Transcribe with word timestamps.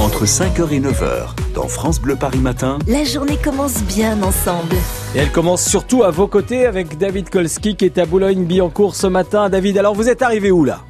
Entre 0.00 0.26
5h 0.26 0.70
et 0.70 0.80
9h, 0.80 1.54
dans 1.54 1.66
France 1.66 1.98
Bleu 1.98 2.14
Paris 2.16 2.40
Matin. 2.40 2.78
La 2.86 3.04
journée 3.04 3.38
commence 3.42 3.82
bien 3.84 4.22
ensemble. 4.22 4.76
Et 5.14 5.18
elle 5.18 5.32
commence 5.32 5.64
surtout 5.64 6.02
à 6.02 6.10
vos 6.10 6.26
côtés 6.26 6.66
avec 6.66 6.98
David 6.98 7.30
Kolski 7.30 7.76
qui 7.76 7.86
est 7.86 7.96
à 7.96 8.04
Boulogne-Billancourt 8.04 8.94
ce 8.94 9.06
matin. 9.06 9.48
David, 9.48 9.78
alors 9.78 9.94
vous 9.94 10.10
êtes 10.10 10.20
arrivé 10.20 10.50
où 10.50 10.64
là? 10.64 10.80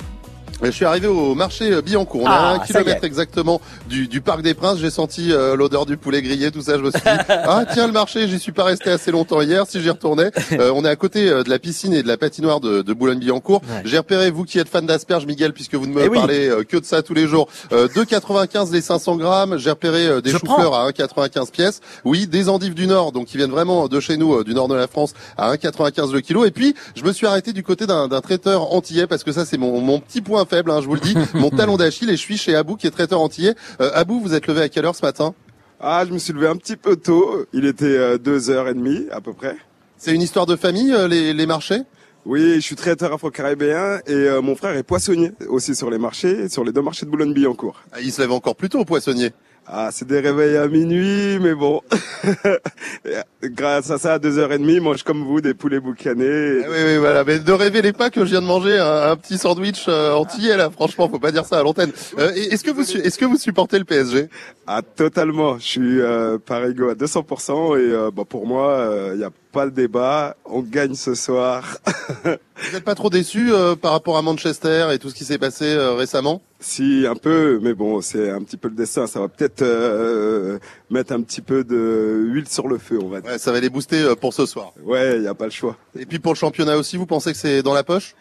Je 0.71 0.77
suis 0.77 0.85
arrivé 0.85 1.07
au 1.09 1.35
marché 1.35 1.81
Billancourt. 1.83 2.23
On 2.23 2.27
est 2.27 2.29
à 2.29 2.33
Ah, 2.33 2.53
un 2.55 2.59
kilomètre 2.61 3.05
exactement 3.05 3.61
du, 3.89 4.09
du 4.09 4.21
Parc 4.21 4.43
des 4.43 4.55
Princes. 4.55 4.79
J'ai 4.79 4.91
senti 4.91 5.33
euh, 5.33 5.57
l'odeur 5.57 5.87
du 5.87 5.97
poulet 5.97 6.23
grillé, 6.23 6.51
tout 6.51 6.63
ça. 6.63 6.77
Je 6.79 6.83
me 6.83 6.91
suis 6.91 7.01
dit, 7.01 7.09
ah 7.29 7.65
tiens 7.73 7.87
le 7.87 7.93
marché, 7.93 8.29
j'y 8.29 8.39
suis 8.39 8.53
pas 8.53 8.65
resté 8.65 8.91
assez 8.91 9.11
longtemps 9.11 9.41
hier. 9.41 9.65
Si 9.67 9.81
j'y 9.81 9.91
retournais, 9.91 10.31
Euh, 10.53 10.71
on 10.75 10.85
est 10.85 10.89
à 10.89 10.97
côté 10.97 11.29
euh, 11.29 11.43
de 11.43 11.49
la 11.51 11.59
piscine 11.59 11.95
et 11.95 12.03
de 12.03 12.09
la 12.09 12.19
patinoire 12.19 12.61
de, 12.61 12.83
de 12.83 12.93
Boulogne-Billancourt. 12.93 13.63
Ouais. 13.63 13.83
J'ai 13.87 13.97
repéré 13.97 14.31
vous 14.31 14.45
qui 14.45 14.59
êtes 14.59 14.69
fan 14.69 14.85
d'asperges, 14.85 15.25
Miguel, 15.25 15.55
puisque 15.55 15.75
vous 15.77 15.87
ne 15.87 15.95
me 15.95 16.05
Eh 16.05 16.11
parlez 16.11 16.47
euh, 16.49 16.63
que 16.63 16.77
de 16.77 16.85
ça 16.85 17.03
tous 17.03 17.15
les 17.15 17.27
jours. 17.27 17.49
Euh, 17.73 17.89
2,95 17.89 18.71
les 18.73 18.83
500 18.83 19.17
grammes. 19.17 19.57
J'ai 19.57 19.71
repéré 19.71 20.07
euh, 20.07 20.21
des 20.21 20.31
Je 20.31 20.37
choux-fleurs 20.39 20.75
à 20.75 20.89
1,95 20.91 21.51
pièces. 21.51 21.81
Oui, 22.05 22.27
des 22.27 22.49
endives 22.51 22.75
du 22.75 22.87
Nord, 22.87 23.13
donc 23.13 23.27
qui 23.29 23.39
viennent 23.39 23.51
vraiment 23.51 23.89
de 23.89 23.99
chez 24.01 24.19
nous, 24.19 24.35
euh, 24.35 24.45
du 24.45 24.53
Nord 24.55 24.69
de 24.69 24.75
la 24.75 24.87
France, 24.89 25.15
à 25.39 25.55
1,95 25.55 26.13
le 26.13 26.21
kilo. 26.21 26.45
Et 26.45 26.51
puis, 26.51 26.75
je 26.97 27.03
me 27.03 27.13
suis 27.13 27.27
arrêté 27.27 27.53
du 27.55 27.63
côté 27.63 27.87
d'un 27.87 28.09
d'un 28.09 28.21
traiteur 28.21 28.75
antillais 28.75 29.07
parce 29.07 29.25
que 29.25 29.33
ça, 29.33 29.47
c'est 29.47 29.57
mon, 29.59 29.81
mon 29.81 30.01
petit 30.01 30.21
point 30.21 30.45
faible, 30.53 30.71
hein, 30.71 30.83
je 30.83 30.87
vous 30.87 30.95
le 30.95 31.01
dis, 31.01 31.17
mon 31.33 31.49
talon 31.49 31.79
d'Achille. 31.79 32.11
Et 32.11 32.17
je 32.17 32.21
suis 32.21 32.37
chez 32.37 32.55
Abou, 32.55 32.77
qui 32.77 32.87
est 32.87 32.91
traiteur 32.91 33.21
antillais. 33.21 33.55
Euh, 33.81 33.91
Abou, 33.95 34.21
vous 34.21 34.35
êtes 34.35 34.47
levé 34.47 34.61
à 34.61 34.69
quelle 34.69 34.85
heure 34.85 34.95
ce 34.95 35.05
matin? 35.05 35.35
Ah, 35.81 36.05
je 36.07 36.13
me 36.13 36.19
suis 36.19 36.35
levé 36.35 36.47
un 36.47 36.57
petit 36.57 36.77
peu 36.77 36.97
tôt. 36.97 37.47
Il 37.55 37.65
était 37.65 37.87
euh, 37.87 38.19
deux 38.19 38.51
heures 38.51 38.69
et 38.69 38.75
demie 38.75 39.07
à 39.11 39.23
peu 39.23 39.33
près. 39.33 39.57
C'est 39.97 40.15
une 40.15 40.21
histoire 40.21 40.45
de 40.45 40.57
famille, 40.57 40.93
euh, 40.93 41.09
les, 41.09 41.33
les 41.33 41.47
marchés? 41.47 41.81
Oui, 42.27 42.57
je 42.57 42.61
suis 42.61 42.77
traiteur 42.77 43.13
afro-caribéen 43.15 44.01
et 44.07 44.13
euh, 44.13 44.43
mon 44.43 44.55
frère 44.55 44.77
est 44.77 44.83
poissonnier 44.83 45.33
aussi 45.49 45.75
sur 45.75 45.91
les 45.91 45.99
marchés, 45.99 46.49
sur 46.51 46.65
les 46.65 46.71
deux 46.71 46.83
marchés 46.83 47.07
de 47.07 47.11
Boulogne-Billancourt. 47.11 47.83
Ah, 47.91 48.01
Il 48.01 48.13
se 48.13 48.21
lève 48.21 48.33
encore 48.33 48.55
plus 48.55 48.69
tôt 48.69 48.81
au 48.81 48.85
poissonnier. 48.85 49.31
Ah, 49.67 49.91
c'est 49.93 50.07
des 50.09 50.19
réveils 50.19 50.57
à 50.57 50.67
minuit, 50.67 51.39
mais 51.41 51.55
bon. 51.55 51.81
Grâce 53.45 53.91
à 53.91 53.99
ça, 53.99 54.15
à 54.15 54.19
deux 54.19 54.39
heures 54.39 54.53
et 54.53 54.59
demie, 54.59 54.75
il 54.75 54.81
mange 54.81 55.05
comme 55.05 55.25
vous 55.25 55.41
des 55.41 55.55
poulets 55.55 55.79
boucanés. 55.79 56.63
Ah 56.65 56.69
oui, 56.69 56.77
oui, 56.85 56.97
voilà. 56.97 57.23
Mais 57.23 57.39
ne 57.39 57.53
révélez 57.53 57.93
pas 57.93 58.11
que 58.11 58.25
je 58.25 58.31
viens 58.31 58.43
de 58.43 58.47
manger 58.47 58.77
un, 58.79 59.11
un 59.13 59.17
petit 59.17 59.39
sandwich 59.39 59.85
euh, 59.89 60.13
antillais 60.15 60.57
là. 60.57 60.69
Franchement, 60.71 61.09
faut 61.09 61.21
pas 61.21 61.31
dire 61.31 61.45
ça 61.47 61.61
à 61.61 61.63
l'antenne. 61.63 61.93
Euh, 62.19 62.33
est-ce 62.33 62.65
que 62.65 62.73
vous, 62.73 62.83
est-ce 62.83 63.19
que 63.19 63.25
vous 63.25 63.39
supportez 63.39 63.79
le 63.79 63.85
PSG 63.85 64.29
Ah, 64.67 64.83
totalement. 64.83 65.59
Je 65.59 65.67
suis 65.67 66.01
euh, 66.01 66.39
Parigo 66.39 66.89
à 66.91 66.95
200% 66.95 67.79
et 67.79 67.93
euh, 67.93 68.11
bah, 68.13 68.25
pour 68.29 68.47
moi, 68.47 68.91
il 69.13 69.19
n'y 69.19 69.25
a 69.25 69.31
pas 69.53 69.65
le 69.67 69.71
débat. 69.71 70.37
On 70.45 70.61
gagne 70.61 70.95
ce 70.95 71.15
soir. 71.15 71.77
Vous 72.25 72.73
n'êtes 72.73 72.85
pas 72.85 72.95
trop 72.95 73.11
déçu 73.11 73.53
euh, 73.53 73.77
par 73.77 73.93
rapport 73.93 74.17
à 74.17 74.23
Manchester 74.23 74.89
et 74.93 74.99
tout 74.99 75.11
ce 75.11 75.15
qui 75.15 75.25
s'est 75.25 75.39
passé 75.39 75.65
euh, 75.67 75.93
récemment? 75.93 76.43
Si, 76.59 77.05
un 77.09 77.17
peu, 77.17 77.61
mais 77.63 77.75
bon, 77.75 78.01
c'est 78.01 78.31
un 78.31 78.41
petit 78.43 78.57
peu 78.57 78.69
le 78.69 78.75
dessin. 78.75 79.07
Ça 79.07 79.21
va 79.21 79.29
peut-être 79.29 79.63
euh, 79.63 80.59
mettre 80.91 81.13
un 81.13 81.21
petit 81.23 81.43
peu 81.43 81.65
de 81.65 82.25
huile 82.27 82.49
sur 82.49 82.67
le 82.67 82.79
feu, 82.79 82.99
on 83.03 83.09
va 83.09 83.21
dire. 83.21 83.31
Ouais, 83.31 83.39
ça 83.39 83.53
va 83.53 83.61
les 83.61 83.69
booster 83.69 84.01
euh, 84.01 84.15
pour 84.15 84.33
ce 84.33 84.47
soir. 84.47 84.73
Ouais, 84.83 85.17
il 85.17 85.23
n'y 85.23 85.29
a 85.29 85.35
pas 85.35 85.45
le 85.45 85.51
choix. 85.51 85.77
Et 85.99 86.07
puis 86.07 86.19
pour 86.19 86.33
le 86.33 86.39
championnat 86.39 86.77
aussi, 86.77 86.97
vous 86.97 87.07
pensez 87.07 87.33
que 87.33 87.39
c'est 87.39 87.63
dans 87.63 87.75
la 87.75 87.85
poche? 87.85 88.15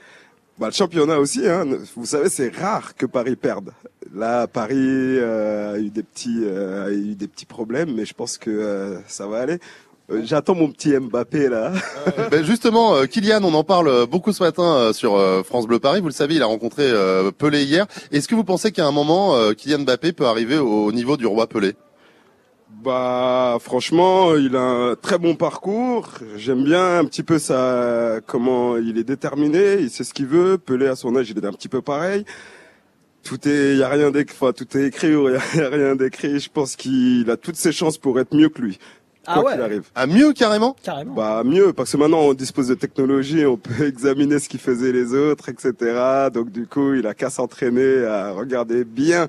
Bah, 0.61 0.67
le 0.67 0.73
championnat 0.73 1.17
aussi, 1.17 1.47
hein. 1.47 1.65
vous 1.95 2.05
savez, 2.05 2.29
c'est 2.29 2.55
rare 2.55 2.95
que 2.95 3.05
Paris 3.05 3.35
perde. 3.35 3.71
Là, 4.13 4.45
Paris 4.45 4.75
euh, 4.77 5.73
a 5.73 5.79
eu 5.79 5.89
des 5.89 6.03
petits, 6.03 6.41
euh, 6.43 6.85
a 6.85 6.91
eu 6.91 7.15
des 7.15 7.27
petits 7.27 7.45
problèmes, 7.45 7.95
mais 7.95 8.05
je 8.05 8.13
pense 8.13 8.37
que 8.37 8.51
euh, 8.51 8.99
ça 9.07 9.25
va 9.25 9.39
aller. 9.39 9.59
Euh, 10.09 10.21
J'attends 10.23 10.55
mon 10.55 10.69
petit 10.71 10.97
Mbappé 10.97 11.47
là. 11.49 11.73
Ben 12.31 12.43
justement, 12.43 12.95
euh, 12.95 13.05
Kylian, 13.05 13.43
on 13.43 13.53
en 13.53 13.63
parle 13.63 13.87
euh, 13.87 14.05
beaucoup 14.05 14.33
ce 14.33 14.43
matin 14.43 14.63
euh, 14.63 14.93
sur 14.93 15.15
euh, 15.15 15.43
France 15.43 15.67
Bleu 15.67 15.79
Paris. 15.79 16.01
Vous 16.01 16.07
le 16.07 16.13
savez, 16.13 16.35
il 16.35 16.41
a 16.41 16.45
rencontré 16.47 16.83
euh, 16.85 17.31
Pelé 17.31 17.63
hier. 17.63 17.85
Est-ce 18.11 18.27
que 18.27 18.35
vous 18.35 18.43
pensez 18.43 18.71
qu'à 18.71 18.85
un 18.85 18.91
moment, 18.91 19.35
euh, 19.35 19.53
Kylian 19.53 19.79
Mbappé 19.79 20.13
peut 20.13 20.25
arriver 20.25 20.57
au 20.57 20.91
niveau 20.91 21.17
du 21.17 21.25
roi 21.25 21.47
Pelé? 21.47 21.75
Bah, 22.83 23.57
franchement, 23.61 24.35
il 24.35 24.55
a 24.55 24.61
un 24.61 24.95
très 24.95 25.17
bon 25.19 25.35
parcours. 25.35 26.09
J'aime 26.35 26.63
bien 26.63 26.97
un 26.99 27.05
petit 27.05 27.21
peu 27.21 27.37
sa, 27.37 28.19
comment 28.25 28.77
il 28.77 28.97
est 28.97 29.03
déterminé. 29.03 29.75
Il 29.79 29.89
sait 29.91 30.03
ce 30.03 30.13
qu'il 30.13 30.25
veut. 30.25 30.57
Pelé 30.57 30.87
à 30.87 30.95
son 30.95 31.15
âge, 31.15 31.29
il 31.29 31.37
est 31.37 31.45
un 31.45 31.51
petit 31.51 31.67
peu 31.67 31.81
pareil. 31.81 32.25
Tout 33.23 33.47
est, 33.47 33.73
il 33.73 33.77
y 33.77 33.83
a 33.83 33.89
rien 33.89 34.09
d'écrit, 34.09 34.35
enfin, 34.41 34.51
tout 34.51 34.65
est 34.75 34.87
écrit 34.87 35.15
ou 35.15 35.29
il 35.29 35.35
y 35.59 35.61
a 35.61 35.69
rien 35.69 35.95
d'écrit. 35.95 36.39
Je 36.39 36.49
pense 36.49 36.75
qu'il 36.75 37.29
a 37.29 37.37
toutes 37.37 37.55
ses 37.55 37.71
chances 37.71 37.99
pour 37.99 38.19
être 38.19 38.35
mieux 38.35 38.49
que 38.49 38.61
lui. 38.61 38.79
Ah 39.27 39.35
Quoi 39.35 39.43
ouais. 39.43 39.51
qu'il 39.53 39.61
arrive. 39.61 39.83
Ah 39.93 40.07
mieux 40.07 40.33
carrément 40.33 40.75
Carrément. 40.81 41.13
Bah 41.13 41.43
mieux 41.45 41.73
parce 41.73 41.91
que 41.91 41.97
maintenant 41.97 42.21
on 42.21 42.33
dispose 42.33 42.67
de 42.69 42.73
technologie, 42.75 43.45
on 43.45 43.57
peut 43.57 43.85
examiner 43.87 44.39
ce 44.39 44.49
qu'ils 44.49 44.59
faisaient 44.59 44.91
les 44.91 45.13
autres, 45.13 45.49
etc. 45.49 45.73
Donc 46.33 46.51
du 46.51 46.65
coup 46.65 46.93
il 46.95 47.05
a 47.05 47.13
qu'à 47.13 47.29
s'entraîner 47.29 48.03
à 48.05 48.31
regarder 48.31 48.83
bien, 48.83 49.27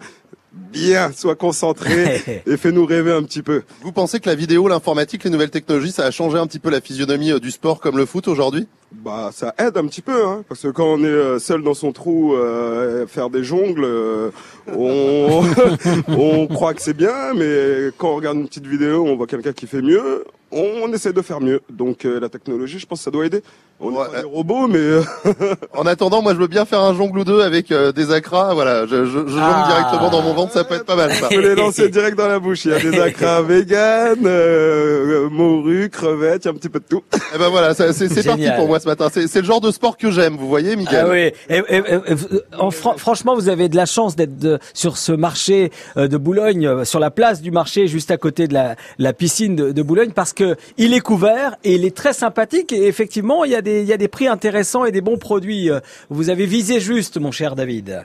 bien, 0.53 1.13
soit 1.13 1.37
concentré 1.37 2.43
et 2.47 2.57
fait-nous 2.57 2.87
rêver 2.87 3.13
un 3.13 3.23
petit 3.23 3.43
peu. 3.43 3.63
Vous 3.83 3.93
pensez 3.93 4.21
que 4.21 4.29
la 4.29 4.35
vidéo, 4.35 4.69
l'informatique, 4.69 5.25
les 5.25 5.31
nouvelles 5.31 5.51
technologies, 5.51 5.93
ça 5.93 6.05
a 6.05 6.11
changé 6.11 6.39
un 6.39 6.47
petit 6.47 6.59
peu 6.59 6.71
la 6.71 6.81
physionomie 6.81 7.33
euh, 7.33 7.41
du 7.41 7.51
sport 7.51 7.81
comme 7.81 7.97
le 7.97 8.07
foot 8.07 8.29
aujourd'hui? 8.29 8.67
Bah 8.95 9.31
ça 9.33 9.55
aide 9.59 9.79
un 9.79 9.87
petit 9.87 10.03
peu, 10.03 10.27
hein, 10.27 10.45
parce 10.49 10.61
que 10.63 10.69
quand 10.69 10.85
on 10.85 10.99
est 11.03 11.07
euh, 11.07 11.39
seul 11.39 11.63
dans 11.63 11.73
son 11.73 11.93
trou 11.93 12.35
euh, 12.35 13.07
faire 13.07 13.31
des 13.31 13.43
jongles, 13.43 13.85
euh, 13.85 14.31
on 14.77 15.43
on 16.09 16.47
croit 16.47 16.75
que 16.75 16.83
c'est 16.83 16.97
bien, 16.97 17.33
mais 17.35 17.91
quand 17.97 18.11
on 18.11 18.17
regarde 18.17 18.37
une 18.37 18.47
petite 18.47 18.67
vidéo, 18.67 19.05
on 19.07 19.17
voit 19.17 19.27
quelqu'un 19.27 19.53
qui 19.53 19.67
fait 19.67 19.81
mieux, 19.81 20.25
on 20.53 20.93
essaie 20.93 21.13
de 21.13 21.23
faire 21.23 21.41
mieux. 21.41 21.61
Donc 21.71 22.05
euh, 22.05 22.21
la 22.21 22.29
technologie, 22.29 22.79
je 22.79 22.87
pense 22.87 22.99
que 23.01 23.05
ça 23.05 23.11
doit 23.11 23.27
aider. 23.27 23.43
On 23.81 23.89
Ouais, 23.89 23.95
pas 24.07 24.11
euh, 24.19 24.21
des 24.23 24.29
robots, 24.29 24.69
mais 24.69 24.79
euh, 24.79 25.03
En 25.77 25.87
attendant, 25.87 26.23
moi 26.23 26.35
je 26.35 26.39
veux 26.39 26.47
bien 26.47 26.65
faire 26.65 26.81
un 26.81 26.95
jongle 26.95 27.21
ou 27.21 27.25
deux 27.25 27.41
avec 27.43 27.73
euh, 27.73 27.91
des 27.93 28.13
acras. 28.13 28.55
Voilà, 28.55 28.87
je, 28.87 29.05
je, 29.07 29.11
je 29.11 29.29
jongle 29.29 29.41
Ah. 29.41 29.65
directement 29.69 30.11
dans 30.11 30.23
mon 30.23 30.35
ventre, 30.35 30.53
ça 30.53 30.63
peut 30.65 30.75
être 30.75 30.85
pas 30.85 30.95
mal 30.97 31.13
ça. 31.13 31.27
on 31.31 31.35
peut 31.35 31.41
les 31.41 31.55
lancer 31.57 31.89
direct 31.91 32.17
dans 32.17 32.29
la 32.29 32.39
bouche. 32.39 32.65
Il 32.65 32.71
y 32.71 32.75
a 32.75 32.79
des 32.79 33.01
acras 33.01 33.43
vegan, 33.43 34.19
euh, 34.25 35.29
morue, 35.31 35.89
crevettes, 35.91 36.45
il 36.45 36.49
y 36.49 36.49
a 36.49 36.53
un 36.53 36.57
petit 36.57 36.69
peu 36.69 36.79
de 36.81 36.85
tout. 36.85 37.03
Eh 37.35 37.39
ben 37.39 37.49
voilà, 37.49 37.73
ça- 37.75 37.95
c'est 37.95 38.09
c'est 38.09 38.23
parti 38.25 38.47
pour 38.57 38.67
moi 38.69 38.79
ce 38.79 38.87
matin. 38.87 39.09
C'est 39.11 39.27
c'est 39.27 39.41
le 39.41 39.47
genre 39.47 39.63
de 39.63 39.71
sport 39.71 39.97
que 39.97 40.11
j'aime, 40.11 40.37
vous 40.37 40.49
voyez, 40.49 40.77
Miguel 40.77 41.05
Ah 41.07 41.11
oui. 41.11 41.19
Et, 41.49 41.57
et- 41.57 41.63
et- 41.77 42.13
et- 42.13 42.57
en 42.59 42.71
fran- 42.71 42.97
franchement, 42.99 43.35
vous 43.35 43.49
avez 43.49 43.71
de 43.71 43.77
la 43.77 43.87
chance 43.87 44.17
d'être 44.17 44.61
sur 44.75 44.99
ce 44.99 45.13
marché 45.13 45.71
euh, 45.97 46.09
de 46.09 46.19
Boulogne, 46.19 46.67
euh, 46.67 46.85
sur 46.85 47.01
la 47.01 47.11
place 47.11 47.41
du 47.41 47.51
marché, 47.51 47.87
juste 47.87 48.11
à 48.11 48.19
côté 48.19 48.49
de 48.49 48.53
la, 48.55 48.77
la 48.99 49.15
piscine 49.15 49.57
de, 49.57 49.73
de 49.73 49.83
Boulogne, 49.83 50.11
parce 50.15 50.35
que 50.35 50.42
il 50.79 50.95
est 50.95 51.01
couvert 51.01 51.57
et 51.65 51.75
il 51.75 51.85
est 51.85 51.97
très 51.97 52.13
sympathique. 52.13 52.73
Et 52.73 52.87
effectivement, 52.87 53.45
il 53.45 53.53
y 53.53 53.57
a 53.57 53.63
des, 53.63 54.09
prix 54.09 54.29
intéressants 54.29 54.85
et 54.85 54.93
des 54.93 55.01
bons 55.01 55.19
produits. 55.19 55.71
Vous 56.11 56.31
avez 56.31 56.47
visé 56.47 56.81
juste, 56.81 57.19
mon 57.19 57.33
cher 57.33 57.55
David. 57.55 58.05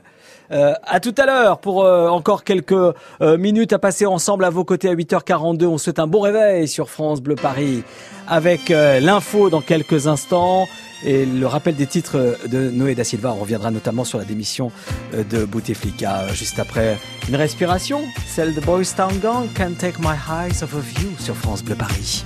Euh, 0.52 0.74
à 0.84 1.02
tout 1.02 1.14
à 1.18 1.26
l'heure 1.26 1.60
pour 1.60 1.84
euh, 1.84 2.08
encore 2.08 2.46
quelques 2.46 2.72
euh, 2.72 2.94
minutes 3.38 3.74
à 3.74 3.80
passer 3.80 4.06
ensemble 4.06 4.46
à 4.46 4.50
vos 4.50 4.64
côtés 4.64 4.88
à 4.88 4.96
8h42. 4.96 5.66
On 5.66 5.78
souhaite 5.78 6.00
un 6.00 6.08
bon 6.08 6.22
réveil 6.22 6.68
sur 6.70 6.90
France 6.90 7.22
Bleu 7.22 7.36
Paris 7.36 7.84
avec 8.28 8.72
euh, 8.72 9.00
l'info 9.02 9.50
dans 9.50 9.62
quelques 9.62 10.08
instants 10.08 10.68
et 11.04 11.26
le 11.26 11.46
rappel 11.48 11.76
des 11.76 11.88
titres 11.88 12.38
de 12.48 12.70
Noé 12.70 12.96
da 12.96 13.04
Silva. 13.04 13.32
Reviendra 13.32 13.72
notamment 13.72 14.04
sur 14.04 14.18
la 14.18 14.26
démission 14.26 14.72
euh, 15.14 15.24
de 15.24 15.46
Bouteflika 15.46 16.22
euh, 16.22 16.34
juste 16.34 16.60
après 16.60 16.98
une 17.28 17.36
respiration, 17.36 18.04
celle 18.28 18.54
de 18.54 18.62
Boys 18.62 18.86
Town 18.96 19.18
Gang, 19.20 19.48
Can't 19.54 19.76
Take 19.78 20.00
My 20.00 20.16
Eyes 20.30 20.64
Off 20.64 20.74
of 20.74 21.02
You 21.02 21.10
sur 21.20 21.36
France 21.36 21.64
Bleu 21.64 21.76
Paris. 21.76 22.24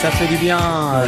Ça 0.00 0.10
fait 0.12 0.28
du 0.28 0.36
bien 0.36 0.58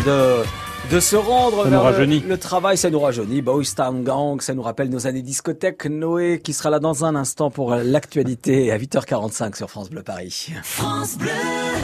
de 0.05 0.43
de 0.91 0.99
se 0.99 1.15
rendre 1.15 1.63
Ça 1.63 1.65
nous 1.65 1.71
vers 1.71 1.85
le, 1.85 1.87
rajeunit. 1.87 2.25
le 2.27 2.39
travail, 2.39 2.77
ça 2.77 2.91
nous 2.91 2.99
rajeunit. 2.99 3.43
Boys 3.43 3.63
Town 3.77 4.03
Gang, 4.03 4.41
ça 4.41 4.55
nous 4.55 4.63
rappelle 4.63 4.91
nos 4.91 5.07
années 5.07 5.23
discothèque. 5.23 5.87
Noé 5.87 6.41
qui 6.43 6.53
sera 6.53 6.71
là 6.71 6.81
dans 6.81 7.05
un 7.05 7.15
instant 7.15 7.51
pour 7.51 7.75
l'actualité 7.77 8.73
à 8.73 8.79
8h45 8.79 9.57
sur 9.57 9.71
France 9.71 9.91
Bleu 9.91 10.03
Paris. 10.03 10.49